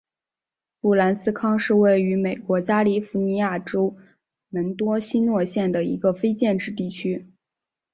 [0.79, 3.95] 布兰斯康是位于美国加利福尼亚州
[4.49, 7.27] 门多西诺县的一个非建制地区。